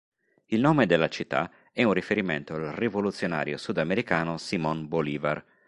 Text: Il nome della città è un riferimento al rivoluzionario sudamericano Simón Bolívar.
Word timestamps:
Il 0.47 0.59
nome 0.59 0.87
della 0.87 1.09
città 1.09 1.51
è 1.71 1.83
un 1.83 1.93
riferimento 1.93 2.55
al 2.55 2.71
rivoluzionario 2.71 3.55
sudamericano 3.57 4.39
Simón 4.39 4.87
Bolívar. 4.89 5.43